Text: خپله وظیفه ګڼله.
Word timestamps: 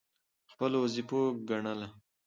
خپله 0.51 0.77
وظیفه 0.83 1.19
ګڼله. 1.49 1.87